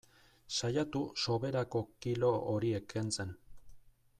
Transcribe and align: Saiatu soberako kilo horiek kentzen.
Saiatu 0.59 1.01
soberako 1.25 1.81
kilo 2.07 2.33
horiek 2.55 2.89
kentzen. 2.95 3.37